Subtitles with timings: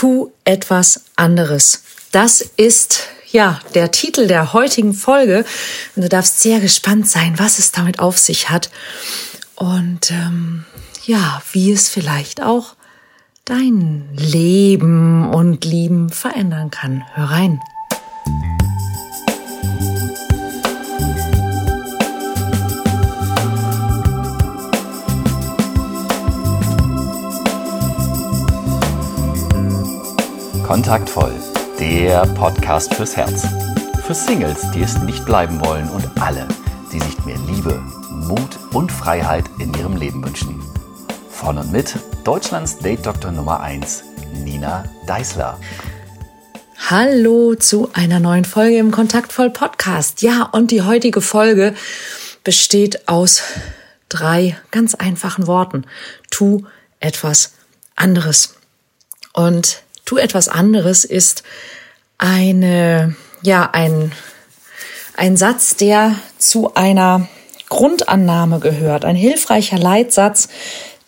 [0.00, 1.82] tu etwas anderes.
[2.10, 5.44] Das ist ja der Titel der heutigen Folge.
[5.94, 8.70] Und du darfst sehr gespannt sein, was es damit auf sich hat.
[9.56, 10.64] Und ähm,
[11.04, 12.76] ja, wie es vielleicht auch
[13.44, 17.04] dein Leben und Lieben verändern kann.
[17.12, 17.60] Hör rein.
[30.70, 31.34] Kontaktvoll,
[31.80, 33.44] der Podcast fürs Herz.
[34.06, 36.46] Für Singles, die es nicht bleiben wollen und alle,
[36.92, 40.62] die sich mehr Liebe, Mut und Freiheit in ihrem Leben wünschen.
[41.28, 44.04] Von und mit Deutschlands Date-Doktor Nummer 1,
[44.44, 45.58] Nina Deißler.
[46.88, 50.22] Hallo zu einer neuen Folge im Kontaktvoll Podcast.
[50.22, 51.74] Ja, und die heutige Folge
[52.44, 53.42] besteht aus
[54.08, 55.84] drei ganz einfachen Worten.
[56.30, 56.62] Tu
[57.00, 57.54] etwas
[57.96, 58.54] anderes.
[59.32, 61.44] Und tu etwas anderes ist
[62.18, 64.10] eine, ja, ein,
[65.16, 67.28] ein Satz, der zu einer
[67.68, 70.48] Grundannahme gehört, ein hilfreicher Leitsatz,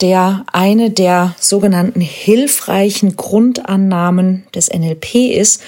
[0.00, 5.62] der eine der sogenannten hilfreichen Grundannahmen des NLP ist.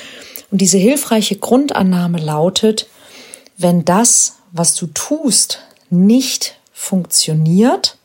[0.52, 2.86] Und diese hilfreiche Grundannahme lautet,
[3.56, 5.58] wenn das, was du tust,
[5.90, 7.96] nicht funktioniert,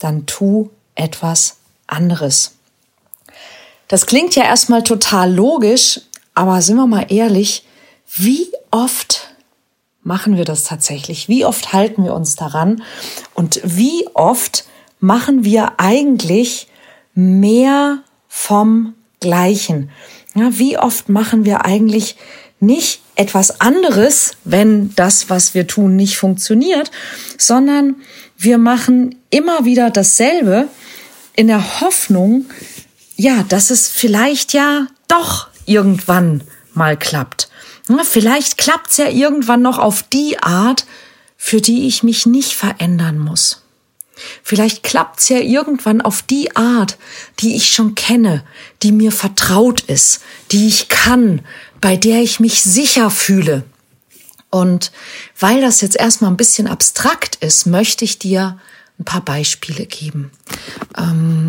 [0.00, 2.56] dann tu etwas anderes.
[3.92, 6.00] Das klingt ja erstmal total logisch,
[6.32, 7.62] aber sind wir mal ehrlich,
[8.16, 9.34] wie oft
[10.02, 11.28] machen wir das tatsächlich?
[11.28, 12.82] Wie oft halten wir uns daran?
[13.34, 14.64] Und wie oft
[14.98, 16.68] machen wir eigentlich
[17.14, 17.98] mehr
[18.28, 19.90] vom Gleichen?
[20.34, 22.16] Ja, wie oft machen wir eigentlich
[22.60, 26.90] nicht etwas anderes, wenn das, was wir tun, nicht funktioniert,
[27.36, 27.96] sondern
[28.38, 30.68] wir machen immer wieder dasselbe
[31.36, 32.46] in der Hoffnung,
[33.16, 36.42] ja, dass es vielleicht ja doch irgendwann
[36.74, 37.48] mal klappt.
[38.04, 40.86] Vielleicht klappt's ja irgendwann noch auf die Art,
[41.36, 43.62] für die ich mich nicht verändern muss.
[44.42, 46.96] Vielleicht klappt's ja irgendwann auf die Art,
[47.40, 48.44] die ich schon kenne,
[48.82, 50.20] die mir vertraut ist,
[50.52, 51.40] die ich kann,
[51.80, 53.64] bei der ich mich sicher fühle.
[54.50, 54.92] Und
[55.38, 58.60] weil das jetzt erstmal ein bisschen abstrakt ist, möchte ich dir
[58.98, 60.30] ein paar Beispiele geben.
[60.96, 61.41] Ähm,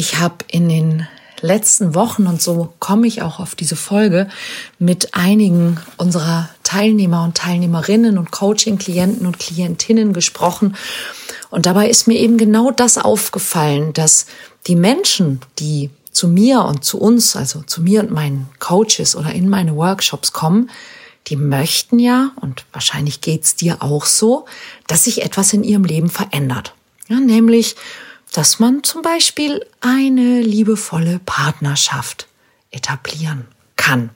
[0.00, 1.06] ich habe in den
[1.42, 4.28] letzten Wochen, und so komme ich auch auf diese Folge,
[4.78, 10.74] mit einigen unserer Teilnehmer und Teilnehmerinnen und Coaching-Klienten und Klientinnen gesprochen.
[11.50, 14.24] Und dabei ist mir eben genau das aufgefallen, dass
[14.66, 19.32] die Menschen, die zu mir und zu uns, also zu mir und meinen Coaches oder
[19.32, 20.70] in meine Workshops kommen,
[21.26, 24.46] die möchten ja, und wahrscheinlich geht's dir auch so,
[24.86, 26.74] dass sich etwas in ihrem Leben verändert.
[27.08, 27.76] Ja, nämlich,
[28.32, 32.28] dass man zum Beispiel eine liebevolle Partnerschaft
[32.70, 33.46] etablieren
[33.76, 34.10] kann.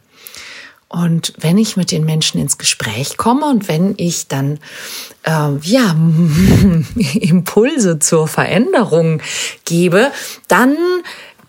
[0.89, 4.61] Und wenn ich mit den Menschen ins Gespräch komme und wenn ich dann
[5.25, 5.91] äh, ja
[7.15, 9.21] Impulse zur Veränderung
[9.65, 10.13] gebe,
[10.47, 10.77] dann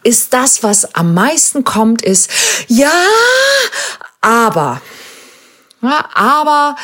[0.02, 2.32] ist das, was am meisten kommt, ist
[2.68, 2.92] ja,
[4.22, 4.82] aber
[5.82, 6.76] ja, aber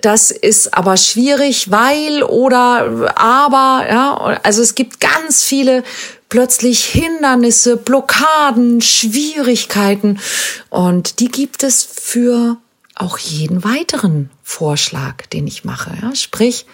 [0.00, 5.82] das ist aber schwierig, weil oder aber, ja, also es gibt ganz viele
[6.28, 10.20] plötzlich Hindernisse, Blockaden, Schwierigkeiten
[10.68, 12.56] und die gibt es für
[12.94, 15.96] auch jeden weiteren Vorschlag, den ich mache.
[16.02, 16.66] Ja, sprich,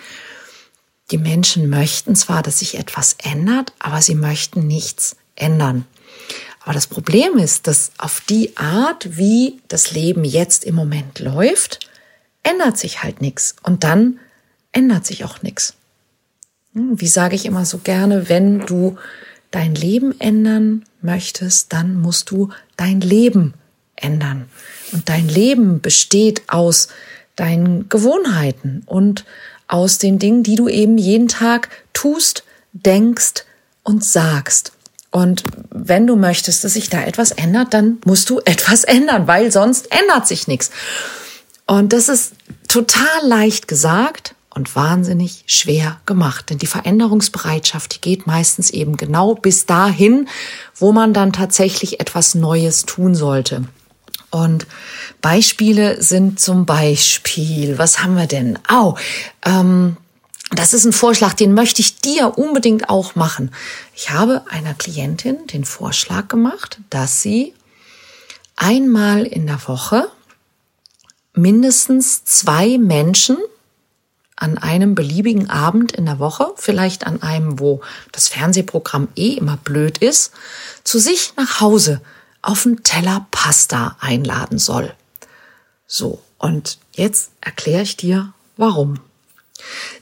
[1.10, 5.86] die Menschen möchten zwar, dass sich etwas ändert, aber sie möchten nichts ändern.
[6.64, 11.85] Aber das Problem ist, dass auf die Art, wie das Leben jetzt im Moment läuft,
[12.46, 13.56] ändert sich halt nichts.
[13.62, 14.18] Und dann
[14.72, 15.74] ändert sich auch nichts.
[16.74, 18.96] Hm, wie sage ich immer so gerne, wenn du
[19.50, 23.54] dein Leben ändern möchtest, dann musst du dein Leben
[23.96, 24.48] ändern.
[24.92, 26.88] Und dein Leben besteht aus
[27.36, 29.24] deinen Gewohnheiten und
[29.68, 33.44] aus den Dingen, die du eben jeden Tag tust, denkst
[33.82, 34.72] und sagst.
[35.10, 39.50] Und wenn du möchtest, dass sich da etwas ändert, dann musst du etwas ändern, weil
[39.50, 40.70] sonst ändert sich nichts.
[41.66, 42.34] Und das ist
[42.68, 46.50] total leicht gesagt und wahnsinnig schwer gemacht.
[46.50, 50.28] Denn die Veränderungsbereitschaft, die geht meistens eben genau bis dahin,
[50.74, 53.64] wo man dann tatsächlich etwas Neues tun sollte.
[54.30, 54.66] Und
[55.20, 58.58] Beispiele sind zum Beispiel, was haben wir denn?
[58.68, 58.96] Au,
[59.44, 59.96] ähm,
[60.52, 63.50] das ist ein Vorschlag, den möchte ich dir unbedingt auch machen.
[63.94, 67.52] Ich habe einer Klientin den Vorschlag gemacht, dass sie
[68.56, 70.08] einmal in der Woche
[71.36, 73.36] mindestens zwei Menschen
[74.36, 77.80] an einem beliebigen Abend in der Woche, vielleicht an einem, wo
[78.12, 80.32] das Fernsehprogramm eh immer blöd ist,
[80.84, 82.02] zu sich nach Hause
[82.42, 84.94] auf einen Teller Pasta einladen soll.
[85.86, 89.00] So, und jetzt erkläre ich dir, warum.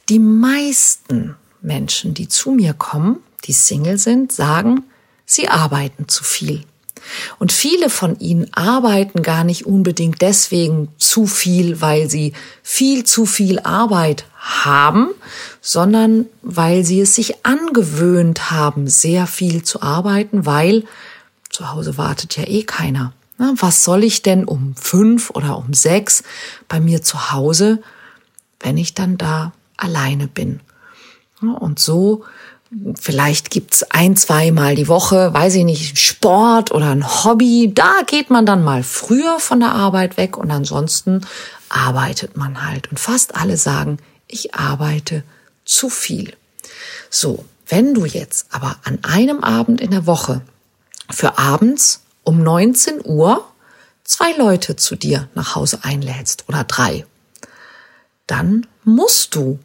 [0.08, 4.84] Die meisten Menschen, die zu mir kommen, die Single sind, sagen,
[5.26, 6.64] sie arbeiten zu viel.
[7.38, 13.26] Und viele von ihnen arbeiten gar nicht unbedingt deswegen zu viel, weil sie viel zu
[13.26, 15.08] viel Arbeit haben,
[15.60, 20.84] sondern weil sie es sich angewöhnt haben, sehr viel zu arbeiten, weil
[21.50, 23.12] zu Hause wartet ja eh keiner.
[23.38, 26.22] was soll ich denn um fünf oder um sechs
[26.68, 27.82] bei mir zu Hause,
[28.60, 30.60] wenn ich dann da alleine bin?
[31.40, 32.24] Und so
[33.00, 37.70] Vielleicht gibt's ein, zweimal die Woche, weiß ich nicht, Sport oder ein Hobby.
[37.72, 41.26] Da geht man dann mal früher von der Arbeit weg und ansonsten
[41.68, 42.90] arbeitet man halt.
[42.90, 45.22] Und fast alle sagen, ich arbeite
[45.64, 46.34] zu viel.
[47.10, 50.42] So, wenn du jetzt aber an einem Abend in der Woche
[51.10, 53.44] für abends um 19 Uhr
[54.02, 57.06] zwei Leute zu dir nach Hause einlädst oder drei,
[58.26, 59.58] dann musst du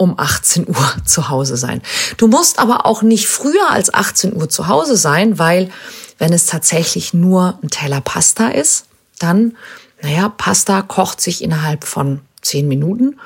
[0.00, 1.82] um 18 Uhr zu Hause sein.
[2.16, 5.70] Du musst aber auch nicht früher als 18 Uhr zu Hause sein, weil
[6.16, 8.86] wenn es tatsächlich nur ein Teller Pasta ist,
[9.18, 9.56] dann,
[10.00, 13.20] naja, Pasta kocht sich innerhalb von 10 Minuten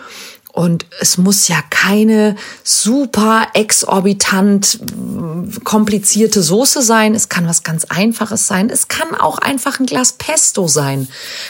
[0.55, 4.79] und es muss ja keine super exorbitant
[5.65, 7.17] komplizierte Soße sein.
[7.17, 8.71] Es kann was ganz Einfaches sein.
[8.71, 11.09] Es kann auch einfach ein Glas Pesto sein.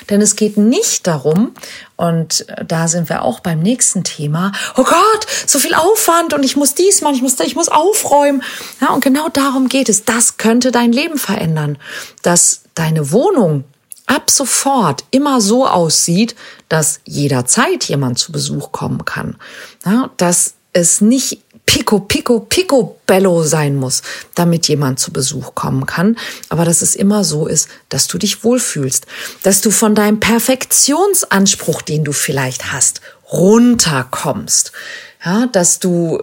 [0.09, 1.53] Denn es geht nicht darum,
[1.97, 4.53] und da sind wir auch beim nächsten Thema.
[4.75, 8.43] Oh Gott, so viel Aufwand und ich muss dies machen, ich muss, ich muss aufräumen.
[8.81, 10.07] Ja, und genau darum geht es.
[10.07, 11.77] Das könnte dein Leben verändern.
[12.23, 13.65] Dass deine Wohnung
[14.07, 16.35] ab sofort immer so aussieht,
[16.69, 19.37] dass jederzeit jemand zu Besuch kommen kann.
[19.85, 24.03] Ja, dass es nicht Pico, Pico, Pico Bello sein muss,
[24.35, 26.17] damit jemand zu Besuch kommen kann,
[26.49, 29.07] aber dass es immer so ist, dass du dich wohlfühlst,
[29.43, 33.01] dass du von deinem Perfektionsanspruch, den du vielleicht hast,
[33.33, 34.73] runterkommst,
[35.25, 36.23] ja, dass du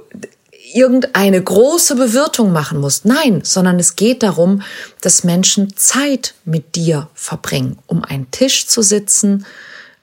[0.74, 3.06] irgendeine große Bewirtung machen musst.
[3.06, 4.62] Nein, sondern es geht darum,
[5.02, 9.46] dass Menschen Zeit mit dir verbringen, um einen Tisch zu sitzen,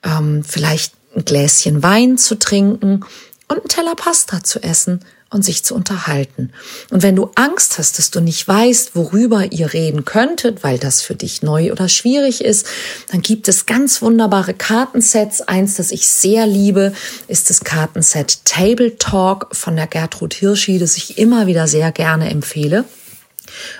[0.02, 3.04] ähm, vielleicht ein Gläschen Wein zu trinken
[3.48, 5.00] und einen Teller Pasta zu essen
[5.30, 6.52] und sich zu unterhalten.
[6.90, 11.02] Und wenn du Angst hast, dass du nicht weißt, worüber ihr reden könntet, weil das
[11.02, 12.66] für dich neu oder schwierig ist,
[13.10, 15.42] dann gibt es ganz wunderbare Kartensets.
[15.42, 16.94] Eins, das ich sehr liebe,
[17.26, 22.30] ist das Kartenset Table Talk von der Gertrud Hirschi, das ich immer wieder sehr gerne
[22.30, 22.84] empfehle.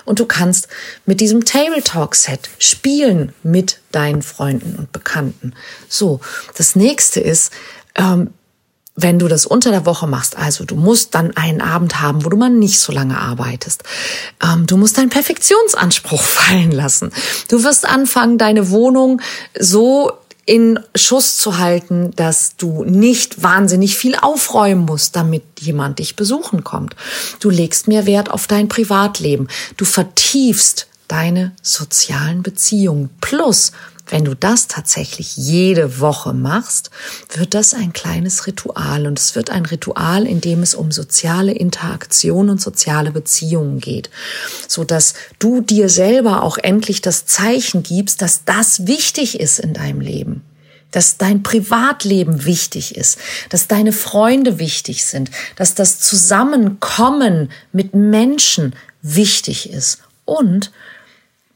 [0.05, 0.67] Und du kannst
[1.05, 5.53] mit diesem Table Talk Set spielen mit deinen Freunden und Bekannten.
[5.87, 6.19] So,
[6.55, 7.51] das nächste ist,
[7.95, 8.31] ähm,
[9.01, 12.29] wenn du das unter der Woche machst, also du musst dann einen Abend haben, wo
[12.29, 13.83] du mal nicht so lange arbeitest.
[14.43, 17.11] Ähm, du musst deinen Perfektionsanspruch fallen lassen.
[17.47, 19.21] Du wirst anfangen, deine Wohnung
[19.57, 20.11] so
[20.45, 26.63] in Schuss zu halten, dass du nicht wahnsinnig viel aufräumen musst, damit jemand dich besuchen
[26.63, 26.95] kommt.
[27.39, 29.47] Du legst mehr Wert auf dein Privatleben.
[29.77, 33.11] Du vertiefst deine sozialen Beziehungen.
[33.21, 33.73] Plus,
[34.09, 36.89] wenn du das tatsächlich jede Woche machst,
[37.33, 39.05] wird das ein kleines Ritual.
[39.05, 44.09] Und es wird ein Ritual, in dem es um soziale Interaktion und soziale Beziehungen geht,
[44.67, 49.73] so dass du dir selber auch endlich das Zeichen gibst, dass das wichtig ist in
[49.73, 50.43] deinem Leben.
[50.91, 58.75] Dass dein Privatleben wichtig ist, dass deine Freunde wichtig sind, dass das Zusammenkommen mit Menschen
[59.03, 59.99] wichtig ist.
[60.25, 60.71] Und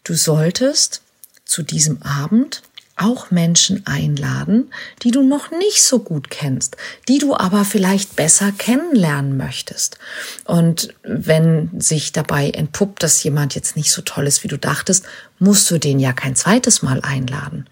[0.03, 1.01] du solltest
[1.45, 2.62] zu diesem Abend
[2.95, 4.71] auch Menschen einladen,
[5.01, 9.97] die du noch nicht so gut kennst, die du aber vielleicht besser kennenlernen möchtest.
[10.45, 15.05] Und wenn sich dabei entpuppt, dass jemand jetzt nicht so toll ist, wie du dachtest,
[15.39, 17.67] musst du den ja kein zweites Mal einladen.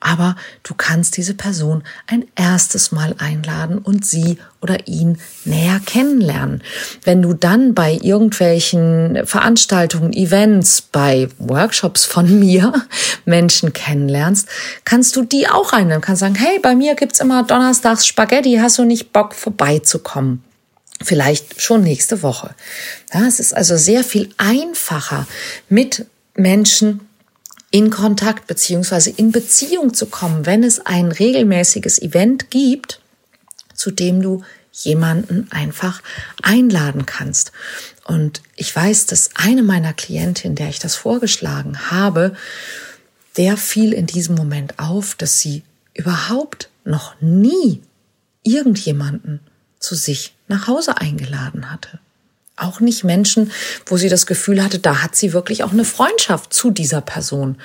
[0.00, 6.62] Aber du kannst diese Person ein erstes Mal einladen und sie oder ihn näher kennenlernen.
[7.02, 12.72] Wenn du dann bei irgendwelchen Veranstaltungen, Events, bei Workshops von mir
[13.24, 14.48] Menschen kennenlernst,
[14.84, 16.00] kannst du die auch einladen.
[16.00, 20.42] Kannst sagen, hey, bei mir gibt's immer donnerstags Spaghetti, hast du nicht Bock vorbeizukommen?
[21.02, 22.54] Vielleicht schon nächste Woche.
[23.12, 25.26] Ja, es ist also sehr viel einfacher
[25.68, 27.00] mit Menschen
[27.74, 33.00] in Kontakt beziehungsweise in Beziehung zu kommen, wenn es ein regelmäßiges Event gibt,
[33.74, 36.00] zu dem du jemanden einfach
[36.40, 37.50] einladen kannst.
[38.04, 42.36] Und ich weiß, dass eine meiner Klientinnen, der ich das vorgeschlagen habe,
[43.36, 45.64] der fiel in diesem Moment auf, dass sie
[45.94, 47.82] überhaupt noch nie
[48.44, 49.40] irgendjemanden
[49.80, 51.98] zu sich nach Hause eingeladen hatte.
[52.56, 53.52] Auch nicht Menschen,
[53.86, 57.56] wo sie das Gefühl hatte, da hat sie wirklich auch eine Freundschaft zu dieser Person.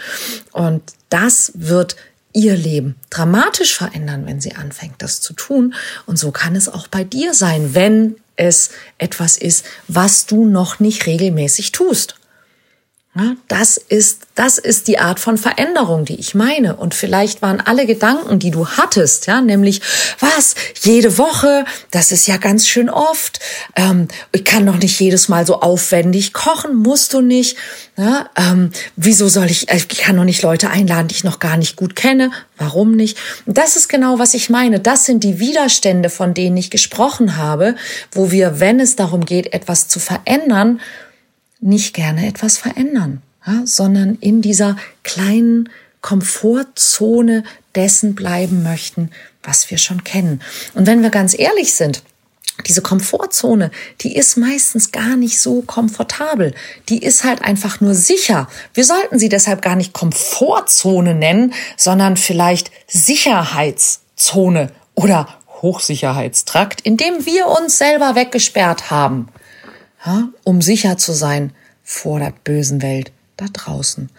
[0.51, 1.95] Und das wird
[2.33, 5.73] ihr Leben dramatisch verändern, wenn sie anfängt, das zu tun.
[6.05, 10.79] Und so kann es auch bei dir sein, wenn es etwas ist, was du noch
[10.79, 12.18] nicht regelmäßig tust.
[13.47, 16.75] Das ist, das ist die Art von Veränderung, die ich meine.
[16.75, 19.81] Und vielleicht waren alle Gedanken, die du hattest, ja, nämlich,
[20.19, 23.39] was, jede Woche, das ist ja ganz schön oft.
[23.75, 27.57] Ähm, ich kann doch nicht jedes Mal so aufwendig kochen, musst du nicht.
[27.97, 31.57] Ja, ähm, wieso soll ich, ich kann doch nicht Leute einladen, die ich noch gar
[31.57, 32.31] nicht gut kenne.
[32.57, 33.17] Warum nicht?
[33.45, 34.79] das ist genau, was ich meine.
[34.79, 37.75] Das sind die Widerstände, von denen ich gesprochen habe,
[38.11, 40.79] wo wir, wenn es darum geht, etwas zu verändern,
[41.59, 45.69] nicht gerne etwas verändern, ja, sondern in dieser kleinen
[46.01, 47.43] Komfortzone
[47.75, 49.11] dessen bleiben möchten,
[49.43, 50.41] was wir schon kennen.
[50.73, 52.03] Und wenn wir ganz ehrlich sind,
[52.67, 56.53] diese Komfortzone, die ist meistens gar nicht so komfortabel.
[56.89, 58.49] Die ist halt einfach nur sicher.
[58.73, 65.29] Wir sollten sie deshalb gar nicht Komfortzone nennen, sondern vielleicht Sicherheitszone oder
[65.61, 69.29] Hochsicherheitstrakt, in dem wir uns selber weggesperrt haben
[70.05, 71.53] ja, um sicher zu sein
[71.83, 74.09] vor der bösen Welt da draußen.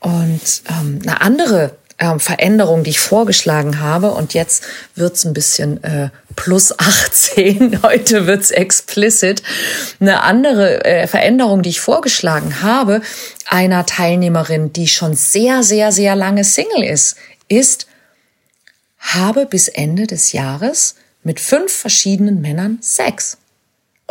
[0.00, 5.82] Und ähm, eine andere ähm, Veränderung, die ich vorgeschlagen habe, und jetzt wird's ein bisschen
[5.82, 9.42] äh, plus 18, heute wird's explicit,
[10.00, 13.00] eine andere äh, Veränderung, die ich vorgeschlagen habe,
[13.46, 17.16] einer Teilnehmerin, die schon sehr, sehr, sehr lange Single ist,
[17.48, 17.86] ist,
[18.98, 23.38] habe bis Ende des Jahres mit fünf verschiedenen Männern Sex.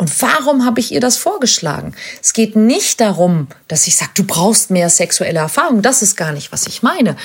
[0.00, 1.92] Und warum habe ich ihr das vorgeschlagen?
[2.22, 5.82] Es geht nicht darum, dass ich sage, du brauchst mehr sexuelle Erfahrung.
[5.82, 7.16] Das ist gar nicht, was ich meine.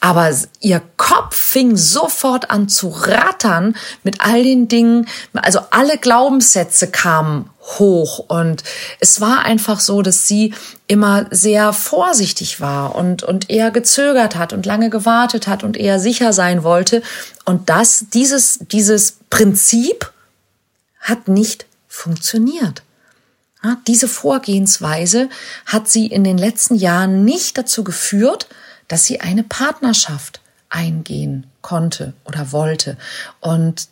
[0.00, 5.08] Aber ihr Kopf fing sofort an zu rattern mit all den Dingen.
[5.34, 8.18] Also alle Glaubenssätze kamen hoch.
[8.18, 8.64] Und
[8.98, 10.54] es war einfach so, dass sie
[10.86, 16.00] immer sehr vorsichtig war und, und eher gezögert hat und lange gewartet hat und eher
[16.00, 17.02] sicher sein wollte.
[17.44, 20.10] Und das, dieses, dieses Prinzip
[20.98, 22.82] hat nicht funktioniert.
[23.62, 25.28] Ja, diese Vorgehensweise
[25.66, 28.48] hat sie in den letzten Jahren nicht dazu geführt,
[28.88, 32.96] dass sie eine Partnerschaft eingehen konnte oder wollte.
[33.40, 33.88] Und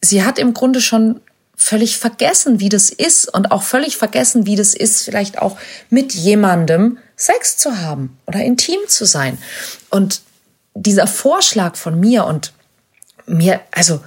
[0.00, 1.20] sie hat im Grunde schon
[1.56, 5.58] völlig vergessen, wie das ist und auch völlig vergessen, wie das ist, vielleicht auch
[5.90, 9.38] mit jemandem Sex zu haben oder intim zu sein.
[9.90, 10.20] Und
[10.74, 12.52] dieser Vorschlag von mir und
[13.26, 14.02] mir, also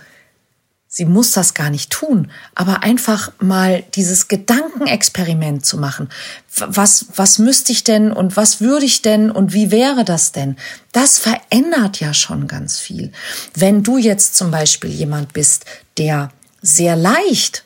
[0.95, 6.07] sie muss das gar nicht tun, aber einfach mal dieses Gedankenexperiment zu machen.
[6.55, 10.55] Was, was müsste ich denn und was würde ich denn und wie wäre das denn?
[10.93, 13.11] Das verändert ja schon ganz viel.
[13.53, 15.65] Wenn du jetzt zum Beispiel jemand bist,
[15.97, 17.65] der sehr leicht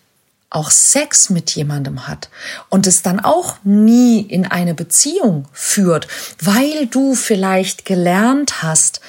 [0.50, 2.32] auch Sex mit jemandem hat
[2.70, 6.08] und es dann auch nie in eine Beziehung führt,
[6.42, 9.02] weil du vielleicht gelernt hast,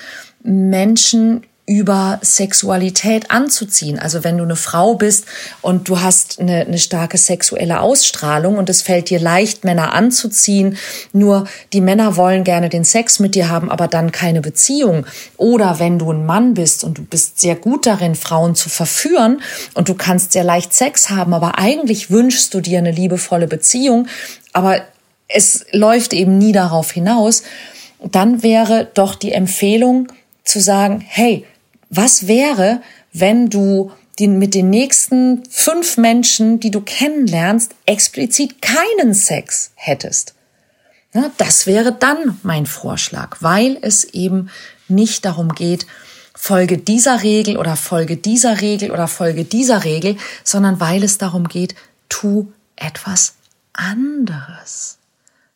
[0.43, 4.01] Menschen über Sexualität anzuziehen.
[4.01, 5.27] Also wenn du eine Frau bist
[5.63, 10.77] und du hast eine, eine starke sexuelle Ausstrahlung und es fällt dir leicht, Männer anzuziehen,
[11.13, 15.07] nur die Männer wollen gerne den Sex mit dir haben, aber dann keine Beziehung.
[15.37, 19.41] Oder wenn du ein Mann bist und du bist sehr gut darin, Frauen zu verführen
[19.75, 24.09] und du kannst sehr leicht Sex haben, aber eigentlich wünschst du dir eine liebevolle Beziehung,
[24.53, 24.81] aber
[25.29, 27.45] es läuft eben nie darauf hinaus,
[28.11, 30.09] dann wäre doch die Empfehlung
[30.43, 31.47] zu sagen, hey,
[31.91, 32.81] was wäre,
[33.13, 40.35] wenn du den, mit den nächsten fünf Menschen, die du kennenlernst, explizit keinen Sex hättest?
[41.13, 44.49] Ja, das wäre dann mein Vorschlag, weil es eben
[44.89, 45.87] nicht darum geht,
[46.35, 51.49] Folge dieser Regel oder Folge dieser Regel oder Folge dieser Regel, sondern weil es darum
[51.49, 51.75] geht,
[52.09, 53.35] tu etwas
[53.73, 55.00] anderes.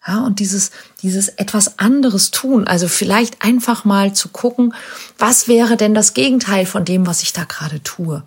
[0.07, 0.71] Ja, und dieses,
[1.01, 4.75] dieses etwas anderes tun, also vielleicht einfach mal zu gucken,
[5.19, 8.23] was wäre denn das Gegenteil von dem, was ich da gerade tue?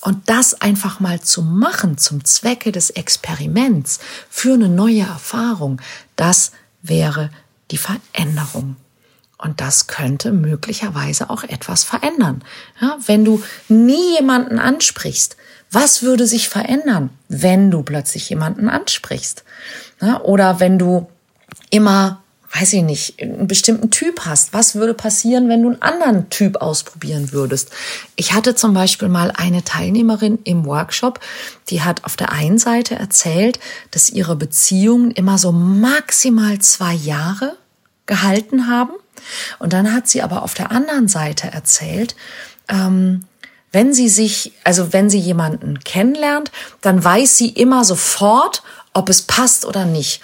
[0.00, 3.98] Und das einfach mal zu machen zum Zwecke des Experiments
[4.30, 5.82] für eine neue Erfahrung,
[6.16, 7.30] das wäre
[7.70, 8.76] die Veränderung.
[9.36, 12.42] Und das könnte möglicherweise auch etwas verändern.
[12.80, 15.36] Ja, wenn du nie jemanden ansprichst,
[15.70, 19.44] was würde sich verändern, wenn du plötzlich jemanden ansprichst?
[20.00, 21.08] Ja, oder wenn du
[21.70, 22.22] immer,
[22.54, 24.52] weiß ich nicht, einen bestimmten Typ hast.
[24.52, 27.70] Was würde passieren, wenn du einen anderen Typ ausprobieren würdest?
[28.16, 31.20] Ich hatte zum Beispiel mal eine Teilnehmerin im Workshop,
[31.68, 33.58] die hat auf der einen Seite erzählt,
[33.90, 37.56] dass ihre Beziehungen immer so maximal zwei Jahre
[38.06, 38.92] gehalten haben.
[39.58, 42.16] Und dann hat sie aber auf der anderen Seite erzählt,
[42.68, 43.24] ähm,
[43.70, 48.62] wenn sie sich, also wenn sie jemanden kennenlernt, dann weiß sie immer sofort,
[48.94, 50.20] ob es passt oder nicht.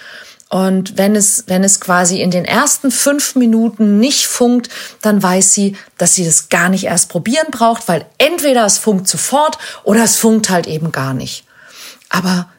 [0.55, 4.69] Und wenn es, wenn es quasi in den ersten fünf Minuten nicht funkt,
[5.01, 9.09] dann weiß sie, dass sie das gar nicht erst probieren braucht, weil entweder es funkt
[9.09, 11.43] sofort oder es funkt halt eben gar nicht.
[12.07, 12.49] Aber,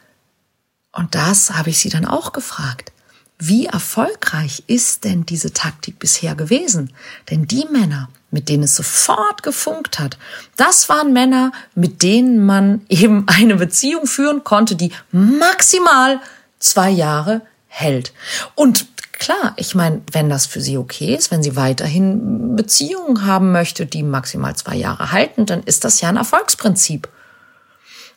[0.91, 2.91] und das habe ich sie dann auch gefragt.
[3.39, 6.93] Wie erfolgreich ist denn diese Taktik bisher gewesen?
[7.31, 10.19] Denn die Männer, mit denen es sofort gefunkt hat,
[10.55, 16.21] das waren Männer, mit denen man eben eine Beziehung führen konnte, die maximal
[16.59, 18.13] zwei Jahre hält.
[18.55, 23.51] Und klar, ich meine, wenn das für sie okay ist, wenn sie weiterhin Beziehungen haben
[23.51, 27.07] möchte, die maximal zwei Jahre halten, dann ist das ja ein Erfolgsprinzip.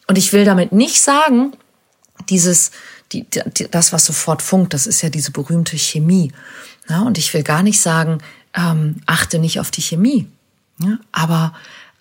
[0.07, 1.53] Und ich will damit nicht sagen,
[2.29, 2.71] dieses,
[3.13, 6.33] die, die, das, was sofort funkt, das ist ja diese berühmte Chemie.
[6.89, 8.19] Ja, und ich will gar nicht sagen,
[8.55, 10.27] ähm, achte nicht auf die Chemie.
[10.79, 11.55] Ja, aber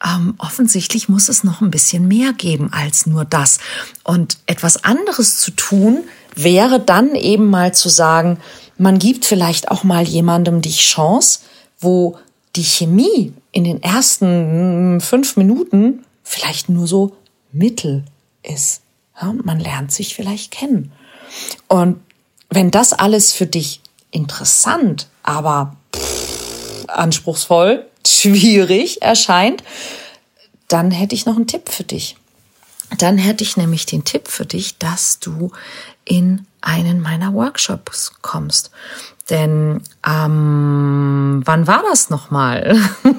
[0.03, 3.59] ähm, offensichtlich muss es noch ein bisschen mehr geben als nur das.
[4.03, 8.39] Und etwas anderes zu tun, wäre dann eben mal zu sagen,
[8.77, 11.39] man gibt vielleicht auch mal jemandem die Chance,
[11.79, 12.17] wo
[12.55, 14.25] die Chemie in den ersten
[14.95, 17.15] hm, fünf Minuten vielleicht nur so
[17.51, 18.03] mittel
[18.43, 18.81] ist.
[19.21, 20.91] Ja, man lernt sich vielleicht kennen.
[21.67, 21.99] Und
[22.49, 23.81] wenn das alles für dich
[24.11, 25.75] interessant, aber
[26.87, 29.63] anspruchsvoll, schwierig erscheint,
[30.67, 32.15] dann hätte ich noch einen Tipp für dich.
[32.97, 35.51] Dann hätte ich nämlich den Tipp für dich, dass du
[36.09, 38.71] in einen meiner Workshops kommst.
[39.29, 42.77] Denn ähm, wann war das nochmal?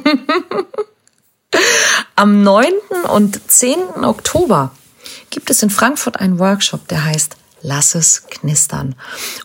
[2.16, 2.72] Am 9.
[3.14, 4.04] und 10.
[4.04, 4.72] Oktober
[5.30, 8.94] gibt es in Frankfurt einen Workshop, der heißt Lass es knistern.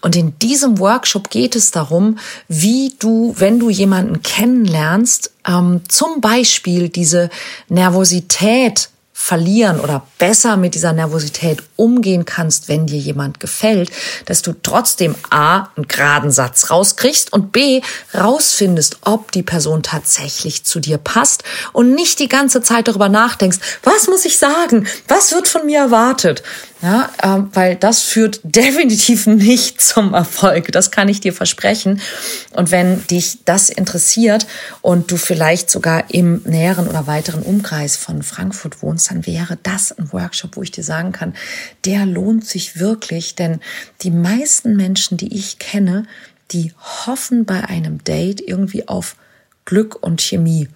[0.01, 6.21] Und in diesem Workshop geht es darum, wie du, wenn du jemanden kennenlernst, ähm, zum
[6.21, 7.29] Beispiel diese
[7.67, 8.89] Nervosität
[9.25, 13.89] verlieren oder besser mit dieser Nervosität umgehen kannst, wenn dir jemand gefällt,
[14.25, 17.81] dass du trotzdem A, einen geraden Satz rauskriegst und B,
[18.13, 23.57] rausfindest, ob die Person tatsächlich zu dir passt und nicht die ganze Zeit darüber nachdenkst,
[23.81, 24.85] was muss ich sagen?
[25.07, 26.43] Was wird von mir erwartet?
[26.85, 30.71] Ja, ähm, weil das führt definitiv nicht zum Erfolg.
[30.71, 31.99] Das kann ich dir versprechen.
[32.51, 34.45] Und wenn dich das interessiert
[34.83, 39.93] und du vielleicht sogar im näheren oder weiteren Umkreis von Frankfurt wohnst, dann wäre das
[39.93, 41.33] ein Workshop, wo ich dir sagen kann,
[41.85, 43.61] der lohnt sich wirklich, denn
[44.03, 46.05] die meisten Menschen, die ich kenne,
[46.51, 46.71] die
[47.07, 49.15] hoffen bei einem Date irgendwie auf
[49.65, 50.69] Glück und Chemie.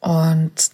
[0.00, 0.72] Und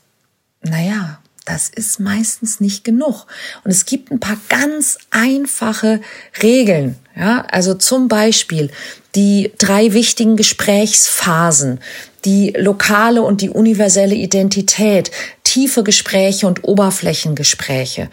[0.63, 3.27] naja, das ist meistens nicht genug.
[3.65, 6.01] Und es gibt ein paar ganz einfache
[6.43, 6.97] Regeln.
[7.17, 8.71] Ja, also zum Beispiel
[9.15, 11.79] die drei wichtigen Gesprächsphasen,
[12.25, 15.13] die lokale und die universelle Identität,
[15.45, 18.09] tiefe Gespräche und Oberflächengespräche,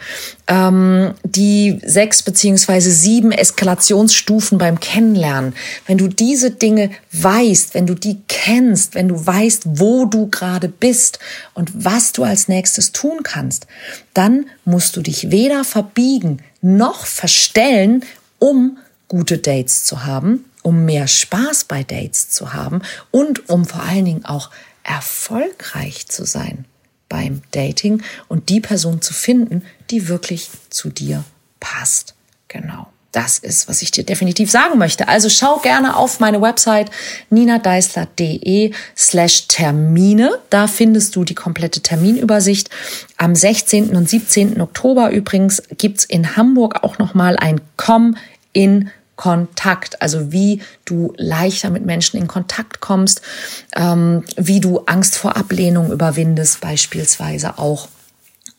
[0.46, 5.54] ähm, die sechs beziehungsweise sieben Eskalationsstufen beim Kennenlernen.
[5.86, 10.68] Wenn du diese Dinge weißt, wenn du die kennst, wenn du weißt, wo du gerade
[10.68, 11.20] bist
[11.54, 13.68] und was du als nächstes tun kannst,
[14.14, 18.04] dann musst du dich weder verbiegen noch verstellen,
[18.40, 23.84] um gute Dates zu haben, um mehr Spaß bei Dates zu haben und um vor
[23.84, 24.50] allen Dingen auch
[24.82, 26.64] erfolgreich zu sein
[27.08, 31.22] beim Dating und die Person zu finden, die wirklich zu dir
[31.60, 32.16] passt.
[32.48, 32.91] Genau.
[33.12, 35.06] Das ist, was ich dir definitiv sagen möchte.
[35.06, 36.90] Also schau gerne auf meine Website
[37.28, 40.38] ninadeisler.de slash Termine.
[40.48, 42.70] Da findest du die komplette Terminübersicht.
[43.18, 43.94] Am 16.
[43.96, 44.58] und 17.
[44.62, 48.16] Oktober übrigens gibt's in Hamburg auch nochmal ein Komm
[48.54, 53.20] in Kontakt, also wie du leichter mit Menschen in Kontakt kommst,
[53.76, 57.88] ähm, wie du Angst vor Ablehnung überwindest beispielsweise auch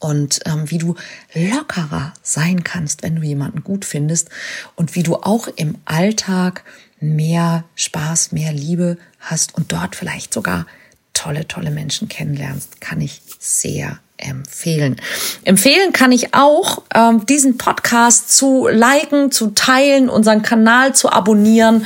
[0.03, 0.95] und ähm, wie du
[1.33, 4.29] lockerer sein kannst, wenn du jemanden gut findest
[4.75, 6.65] und wie du auch im Alltag
[6.99, 10.67] mehr Spaß, mehr Liebe hast und dort vielleicht sogar
[11.13, 14.95] tolle, tolle Menschen kennenlernst, kann ich sehr empfehlen.
[15.43, 21.85] Empfehlen kann ich auch, ähm, diesen Podcast zu liken, zu teilen, unseren Kanal zu abonnieren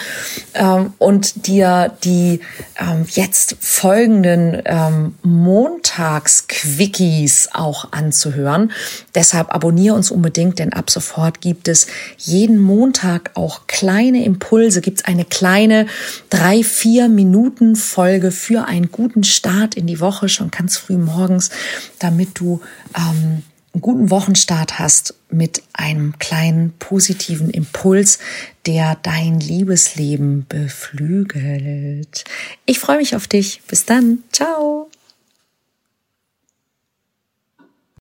[0.53, 2.39] ähm, und dir die
[2.79, 4.63] ähm, jetzt folgenden
[5.23, 8.71] Montags-Quickies auch anzuhören.
[9.15, 14.99] Deshalb abonniere uns unbedingt, denn ab sofort gibt es jeden Montag auch kleine Impulse, gibt
[14.99, 15.87] es eine kleine
[16.29, 21.49] drei, vier Minuten Folge für einen guten Start in die Woche, schon ganz früh morgens,
[21.99, 22.61] damit damit du
[22.95, 28.19] ähm, einen guten Wochenstart hast mit einem kleinen positiven Impuls,
[28.65, 32.23] der dein Liebesleben beflügelt.
[32.65, 33.61] Ich freue mich auf dich.
[33.67, 34.23] Bis dann.
[34.31, 34.86] Ciao.